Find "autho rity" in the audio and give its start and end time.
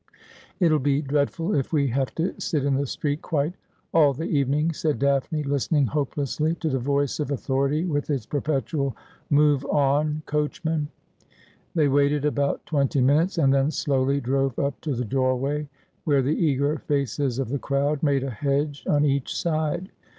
7.29-7.87